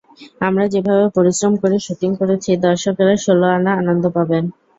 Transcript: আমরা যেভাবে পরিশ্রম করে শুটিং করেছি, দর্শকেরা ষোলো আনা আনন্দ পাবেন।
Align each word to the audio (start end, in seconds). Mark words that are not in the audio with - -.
আমরা 0.41 0.65
যেভাবে 0.73 1.05
পরিশ্রম 1.17 1.53
করে 1.61 1.77
শুটিং 1.85 2.11
করেছি, 2.19 2.51
দর্শকেরা 2.65 3.15
ষোলো 3.17 3.47
আনা 3.57 3.71
আনন্দ 3.81 4.03
পাবেন। 4.15 4.43